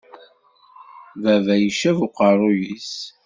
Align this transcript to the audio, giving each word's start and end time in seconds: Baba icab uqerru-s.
Baba 1.21 1.53
icab 1.67 1.97
uqerru-s. 2.07 2.91